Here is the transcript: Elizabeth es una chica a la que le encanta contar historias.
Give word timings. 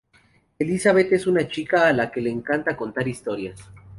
Elizabeth 0.57 1.13
es 1.13 1.27
una 1.27 1.47
chica 1.47 1.87
a 1.87 1.93
la 1.93 2.11
que 2.11 2.21
le 2.21 2.31
encanta 2.31 2.75
contar 2.75 3.07
historias. 3.07 3.61